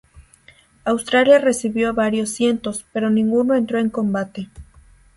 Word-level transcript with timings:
Australia 0.83 1.37
recibió 1.37 1.93
varios 1.93 2.31
cientos, 2.31 2.87
pero 2.91 3.11
ninguno 3.11 3.53
entró 3.53 3.77
en 3.77 3.91
combate. 3.91 4.49